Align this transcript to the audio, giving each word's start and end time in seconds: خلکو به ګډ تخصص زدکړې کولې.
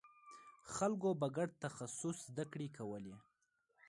خلکو 0.75 1.09
به 1.19 1.27
ګډ 1.37 1.49
تخصص 1.63 2.17
زدکړې 2.31 2.67
کولې. 2.77 3.15